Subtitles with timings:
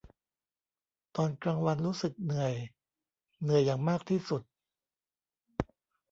[1.15, 2.53] ตอนกลางวันรู้สึกเหนื่อย
[3.41, 4.41] เหนื่อยอย่างมากที่สุด